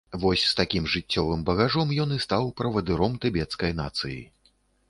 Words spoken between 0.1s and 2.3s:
Вось з такім жыццёвым багажом ён і